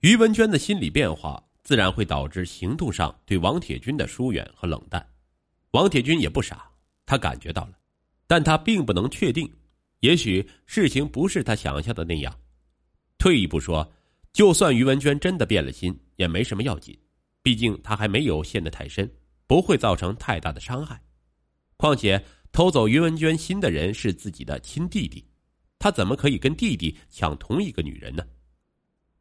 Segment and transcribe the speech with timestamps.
[0.00, 5.04] 于文娟的心理变化，自然会导致行动上对王铁军的疏远和冷淡。
[5.72, 6.70] 王铁军也不傻，
[7.04, 7.72] 他感觉到了，
[8.26, 9.52] 但他并不能确定，
[9.98, 12.32] 也许事情不是他想象的那样。
[13.18, 13.92] 退一步说，
[14.32, 16.96] 就算于文娟真的变了心，也没什么要紧，
[17.42, 19.10] 毕竟他还没有陷得太深，
[19.48, 21.02] 不会造成太大的伤害。
[21.76, 25.26] 况且偷走于文娟心的人是自己的亲弟弟，
[25.76, 28.24] 他怎么可以跟弟弟抢同一个女人呢？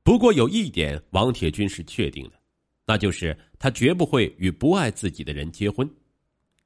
[0.08, 2.40] 不过有一点，王铁军是确定的，
[2.86, 5.86] 那就是他绝不会与不爱自己的人结婚。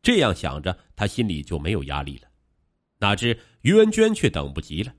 [0.03, 2.27] 这样想着，他心里就没有压力了。
[2.99, 4.93] 哪知于文娟却等不及了。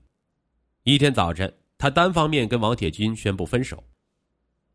[0.83, 3.81] 一天早晨，他单方面跟王铁军宣布分手，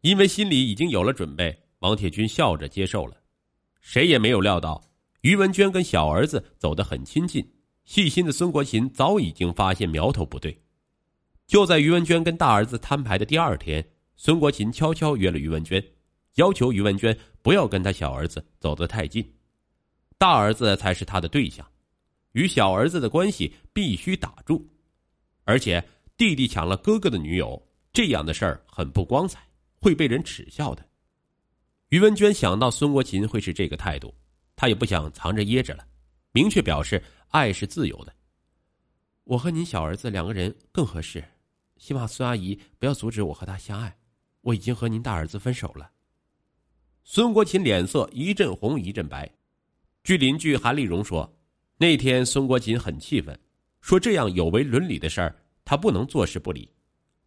[0.00, 1.54] 因为心里已经有了准备。
[1.80, 3.18] 王铁军笑着接受了。
[3.82, 4.82] 谁也没有料到，
[5.20, 7.46] 于文娟跟小儿子走得很亲近。
[7.84, 10.58] 细心的孙国琴早已经发现苗头不对。
[11.48, 13.82] 就在于文娟跟大儿子摊牌的第二天，
[14.16, 15.82] 孙国琴悄悄约了于文娟，
[16.34, 19.26] 要求于文娟不要跟他小儿子走得太近，
[20.18, 21.66] 大儿子才是他的对象，
[22.32, 24.62] 与小儿子的关系必须打住。
[25.44, 25.82] 而且
[26.18, 27.60] 弟弟抢了哥哥的女友，
[27.94, 29.40] 这样的事儿很不光彩，
[29.80, 30.86] 会被人耻笑的。
[31.88, 34.14] 于文娟想到孙国琴会是这个态度，
[34.54, 35.86] 她也不想藏着掖着了，
[36.30, 38.12] 明确表示爱是自由的。
[39.24, 41.24] 我和您小儿子两个人更合适。
[41.78, 43.96] 希望孙阿姨不要阻止我和他相爱，
[44.42, 45.90] 我已经和您大儿子分手了。
[47.04, 49.30] 孙国琴脸色一阵红一阵白。
[50.04, 51.32] 据邻居韩丽荣说，
[51.76, 53.38] 那天孙国琴很气愤，
[53.80, 56.70] 说这样有违伦理的事儿，他不能坐视不理。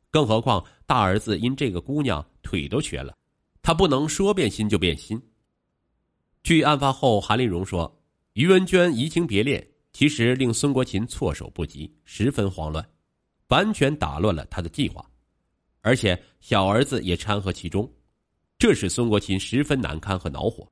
[0.10, 3.18] 更何况大儿子因这个姑娘腿都瘸了，
[3.62, 5.22] 他不能说变心就变心。
[6.44, 8.02] 据案发后韩丽荣说，
[8.34, 12.86] 于文娟移情别恋，其实令孙国琴措手不及，十分慌乱。
[13.52, 15.06] 完全打乱了他的计划，
[15.82, 17.88] 而且小儿子也掺和其中，
[18.58, 20.66] 这使孙国琴十分难堪和恼火。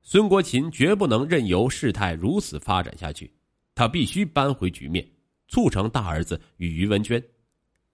[0.00, 3.28] 孙国琴绝不能任由事态如此发展下去，
[3.74, 5.04] 他必须扳回局面，
[5.48, 7.20] 促成大儿子与于文娟，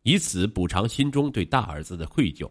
[0.03, 2.49] 以此补偿心中对大儿子的愧疚。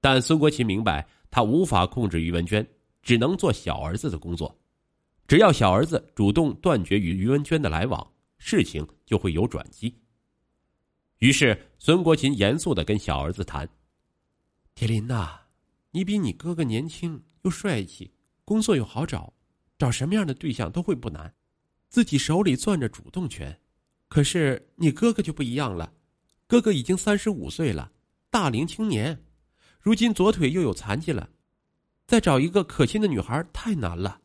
[0.00, 2.66] 但孙国琴明白，他无法控制于文娟，
[3.02, 4.58] 只能做小儿子的工作。
[5.28, 9.94] 只要小儿子主动断绝与于文娟的来往，事情就会有转机。
[11.18, 13.68] 于是，孙国琴严肃的跟小儿子谈
[14.74, 15.40] ：“铁林呐，
[15.92, 18.12] 你比你哥哥年轻又帅气，
[18.44, 19.32] 工作又好找，
[19.78, 21.34] 找什么样的对象都会不难，
[21.88, 23.60] 自己手里攥着主动权。
[24.08, 25.94] 可是你哥哥就不一样了，
[26.46, 27.92] 哥哥已经三十五岁了，
[28.28, 29.24] 大龄青年，
[29.80, 31.30] 如今左腿又有残疾了，
[32.06, 34.20] 再找一个可亲的女孩太难了。”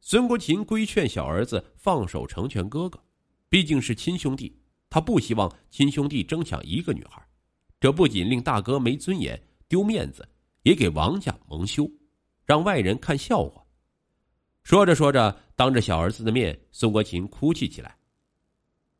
[0.00, 3.02] 孙国琴规劝小儿子放手成全哥哥，
[3.48, 4.60] 毕竟是亲兄弟。
[4.88, 7.20] 他不希望亲兄弟争抢一个女孩，
[7.80, 10.26] 这不仅令大哥没尊严、丢面子，
[10.62, 11.90] 也给王家蒙羞，
[12.44, 13.62] 让外人看笑话。
[14.62, 17.96] 说着说着，当着小儿子的面，孙国琴哭泣起来。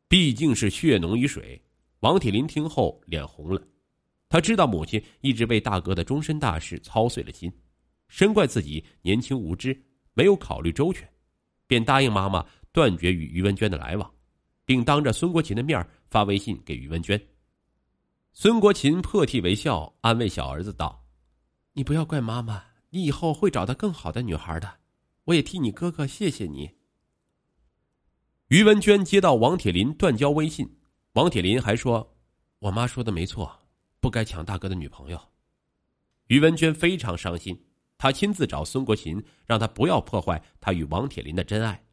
[0.07, 1.61] 毕竟是血浓于水，
[1.99, 3.61] 王铁林听后脸红了。
[4.29, 7.51] 他知道母亲一直为大哥的终身大事操碎了心，
[8.07, 9.77] 深怪自己年轻无知，
[10.13, 11.09] 没有考虑周全，
[11.65, 14.09] 便答应妈妈断绝与于文娟的来往。
[14.67, 17.19] 并当着孙国琴的面发微信给于文娟。
[18.33, 21.05] 孙国琴破涕为笑，安慰小儿子道
[21.71, 24.81] ：“你不要怪妈妈，你以后会找到更好的女孩的。
[25.23, 26.69] 我也替你哥哥谢谢你。”
[28.49, 30.69] 于文娟接到王铁林断交微信，
[31.13, 32.17] 王铁林还说
[32.59, 33.57] ：“我妈说的没错，
[34.01, 35.19] 不该抢大哥的女朋友。”
[36.27, 37.57] 于文娟非常伤心，
[37.97, 41.86] 她亲自找孙国琴，让他不要破坏他与王铁林的真爱。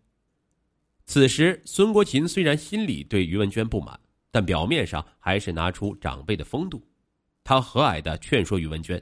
[1.06, 3.98] 此时，孙国琴虽然心里对于文娟不满，
[4.30, 6.82] 但表面上还是拿出长辈的风度。
[7.44, 9.00] 他和蔼的劝说于文娟：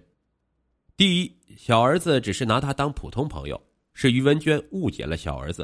[0.96, 3.62] 第一，小儿子只是拿他当普通朋友，
[3.94, 5.62] 是于文娟误解了小儿子；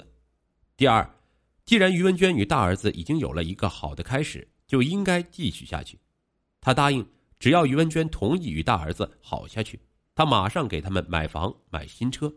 [0.77, 1.09] 第二，
[1.65, 5.98] 既然于文娟与大儿子已经有了一个好的开始，就应该继续下去。
[6.60, 7.04] 他答应，
[7.41, 9.80] 只要于文娟同意与大儿子好下去，
[10.15, 12.33] 他马上给他们买房买新车。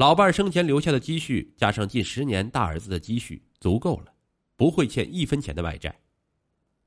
[0.00, 4.14] 老伴生前留下的积蓄，加上近十年大儿子的积蓄，足够了，
[4.56, 5.94] 不会欠一分钱的外债。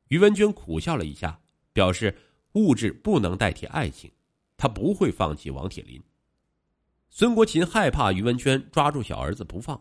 [0.07, 1.39] 于文娟苦笑了一下，
[1.73, 2.17] 表示
[2.53, 4.11] 物质不能代替爱情，
[4.57, 6.01] 她不会放弃王铁林。
[7.11, 9.79] 孙国琴害怕于文娟抓住小儿子不放，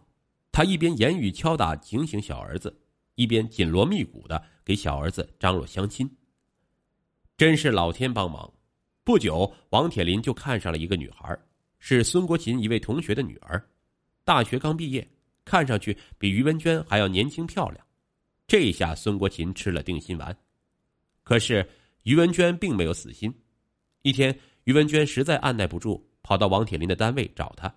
[0.52, 2.82] 他一边言语敲打警醒小儿子，
[3.14, 6.19] 一边紧锣密鼓的给小儿子张罗相亲。
[7.38, 8.52] 真是老天帮忙，
[9.02, 11.34] 不久王铁林就看上了一个女孩。
[11.84, 13.61] 是孙国琴一位同学的女儿，
[14.23, 15.05] 大学刚毕业，
[15.44, 17.84] 看上去比于文娟还要年轻漂亮。
[18.46, 20.34] 这下孙国琴吃了定心丸。
[21.25, 21.69] 可是
[22.05, 23.34] 于文娟并没有死心。
[24.02, 27.75] 一天，于文娟实在按耐不住，跑到王铁林的单位找他，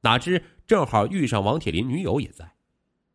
[0.00, 2.52] 哪知正好遇上王铁林女友也在。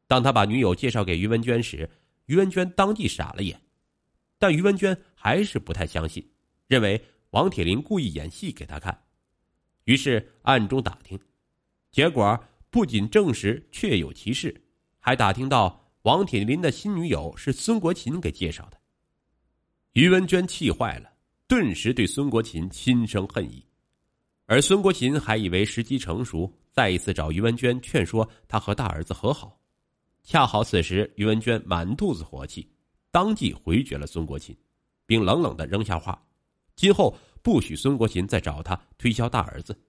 [0.08, 1.90] 当他把女友介绍给于文娟时，
[2.28, 3.62] 于文娟当即傻了眼。
[4.40, 6.26] 但于文娟还是不太相信，
[6.68, 8.98] 认为王铁林故意演戏给他看。
[9.84, 11.20] 于是暗中打听，
[11.92, 12.38] 结果
[12.70, 14.64] 不仅证实确有其事，
[15.00, 18.78] 还打听到王铁林的新女友是孙国琴给介绍的。
[19.94, 21.10] 于文娟气坏了。
[21.48, 23.62] 顿时对孙国琴心生恨意，
[24.46, 29.60] 而孙国琴还以为时机成熟，再一次找于文娟劝说他和大儿子和好。
[30.24, 32.66] 恰好此时于文娟满肚子火气，
[33.12, 34.58] 当即回绝了孙国琴，
[35.06, 36.26] 并冷冷的扔下话：
[36.78, 39.80] 今后不许孙国琴再找他推销大儿子。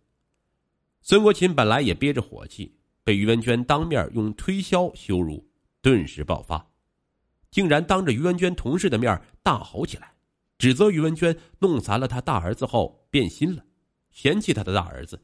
[1.00, 5.48] 孙国琴本来也憋着火气，被于文娟当面用推销羞辱，
[5.80, 6.70] 顿时爆发，
[7.50, 10.14] 竟然当着于文娟同事的面大吼起来。
[10.58, 13.64] 指责于文娟弄残了他大儿子后变心了，
[14.12, 15.20] 嫌弃他的大儿子。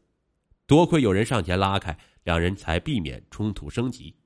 [0.66, 4.16] 多亏有人上前拉开，两人才避免冲突升级。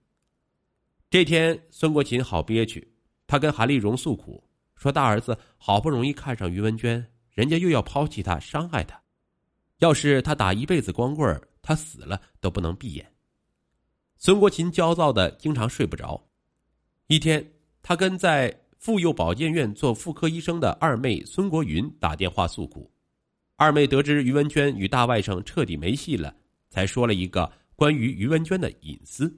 [1.11, 2.95] 这天，孙国琴好憋屈，
[3.27, 9.01] 他跟韩丽荣诉苦，说大儿子好不容易看上于文娟，人家又要抛弃他，伤害他。
[9.79, 13.13] 要是他打一辈子光棍他死了都不能闭眼。
[14.17, 16.23] 孙国琴焦躁的经常睡不着。
[17.07, 17.53] 一天，
[17.83, 18.57] 他跟在。
[18.83, 22.91] 妇幼保健院做妇科医生的二妹孙国云打电话诉苦，
[23.55, 26.35] 二妹得知于文娟与大外甥彻底没戏了，
[26.69, 29.33] 才说了一个关于于文娟的隐私。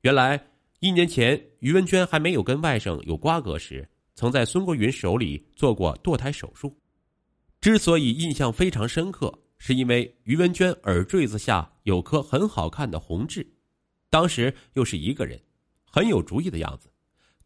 [0.00, 0.42] 原来
[0.78, 3.86] 一年前于文娟还没有跟外甥有瓜葛时，
[4.20, 6.78] 曾在孙国云手里做过堕胎手术。
[7.58, 13.50] 之所以印象非常深刻，是因为于文娟耳坠子下有颗很好看的红痣，
[14.10, 15.40] 当时又是一个人，
[15.82, 16.90] 很有主意的样子。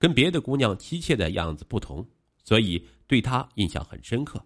[0.01, 2.05] 跟别的姑娘妻妾的样子不同，
[2.43, 4.45] 所以对她印象很深刻。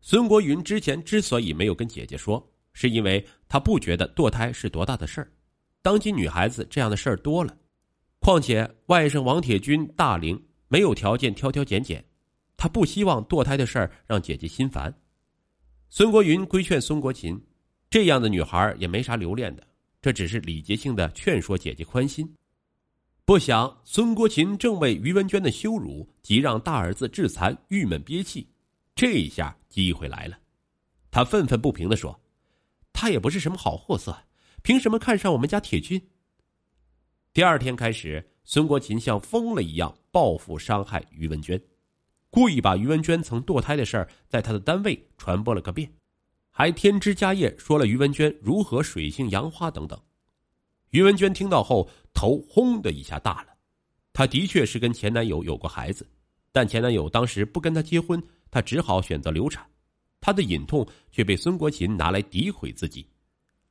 [0.00, 5.30] 孙国云之前之所以没有跟姐姐说，是因为他不觉得堕胎是多大的事儿。
[5.82, 7.56] 当今女孩子这样的事儿多了，
[8.18, 10.36] 况且外甥王铁军大龄，
[10.74, 12.04] 没有条件挑挑拣拣，
[12.56, 14.92] 他不希望堕胎的事儿让姐姐心烦。
[15.88, 17.40] 孙国云规劝孙国琴，
[17.88, 19.64] 这样的女孩也没啥留恋的，
[20.02, 22.28] 这只是礼节性的劝说姐姐宽心。
[23.24, 28.44] 不想孙国琴正为于文娟的羞辱及让大儿子致残郁闷憋气，
[28.96, 30.36] 这一下机会来了，
[31.08, 32.20] 他愤愤不平的说
[32.92, 34.12] ：“他也不是什么好货色，
[34.64, 36.04] 凭什么看上我们家铁军？”
[37.32, 41.60] 第二天开始，孙国琴像疯了一样报复伤害于文娟，
[42.30, 45.92] 故意把于文娟曾堕胎的事儿在他的单位传播了个遍，
[46.52, 50.00] 还添枝加叶说了于文娟如何水性杨花等等。
[50.90, 53.48] 于文娟听到后，头轰的一下大了。
[54.12, 56.08] 她的确是跟前男友有过孩子，
[56.52, 58.22] 但前男友当时不跟她结婚，
[58.52, 59.66] 她只好选择流产。
[60.20, 63.04] 她的隐痛却被孙国琴拿来诋毁自己。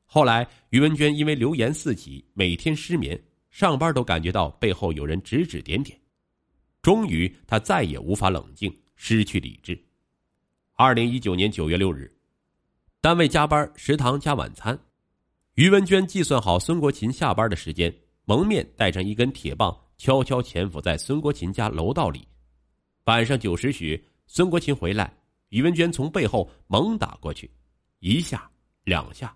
[0.03, 3.17] 后来，于文娟因为流言四起，每天失眠，
[3.49, 5.97] 上班都感觉到背后有人指指点点。
[6.83, 9.81] 终于，他再也无法冷静，失去理智。
[10.73, 12.13] 二零一九年九月六日，
[12.99, 14.77] 单位加班，食堂加晚餐。
[15.53, 17.95] 于文娟计算好孙国琴下班的时间，
[18.25, 22.27] 蒙面带上一根铁棒，悄悄潜伏在孙国琴家楼道里。
[23.05, 25.15] 晚上九时许，孙国琴回来，
[25.49, 27.49] 于文娟从背后猛打过去，
[27.99, 28.51] 一下
[28.83, 29.33] 两下，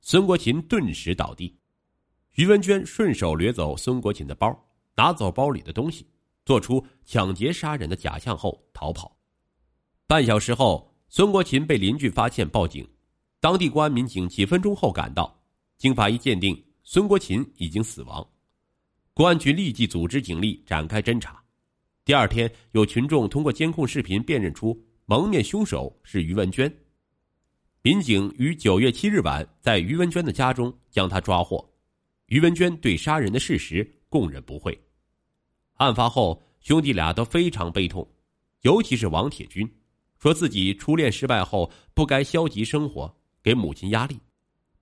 [0.00, 1.56] 孙国琴顿时倒地。
[2.34, 4.52] 于文娟顺手掠走孙国琴的包，
[4.96, 6.04] 拿走包里的东西，
[6.50, 9.16] 做出抢劫杀人的假象后逃跑。
[10.08, 12.84] 半小时后，孙国琴被邻居发现报警，
[13.38, 15.40] 当地公安民警几分钟后赶到。
[15.78, 18.28] 经法医鉴定，孙国琴已经死亡。
[19.14, 21.40] 公安局立即组织警力展开侦查。
[22.04, 24.76] 第二天，有群众通过监控视频辨认出
[25.06, 26.68] 蒙面凶手是于文娟。
[27.82, 31.64] 民警于九月七日晚在于文娟的家中将她抓获。
[32.26, 34.76] 于文娟对杀人的事实供认不讳。
[35.80, 38.06] 案发后，兄弟俩都非常悲痛，
[38.60, 39.66] 尤其是王铁军，
[40.18, 43.10] 说自己初恋失败后不该消极生活，
[43.42, 44.20] 给母亲压力。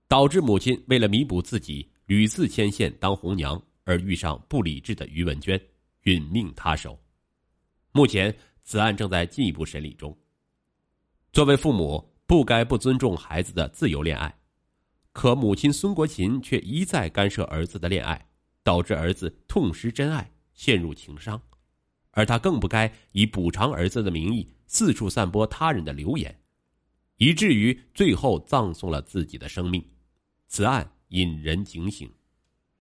[0.09, 5.57] 导致母亲为了弥补自己屡次牵线当红娘而遇上不理智的于文娟，
[6.03, 6.99] 殒命他手。
[7.93, 10.13] 目前此案正在进一步审理中。
[11.31, 14.37] 作为父母，不该不尊重孩子的自由恋爱，
[15.13, 18.29] 可母亲孙国琴却一再干涉儿子的恋爱，
[18.63, 20.29] 导致儿子痛失真爱，
[20.59, 21.41] 陷入情伤。
[22.11, 26.37] 而他更不该以补偿儿子的名义四处散播他人的流言，
[27.15, 29.81] 以至于最后葬送了自己的生命。
[30.49, 32.11] 此案引人警醒。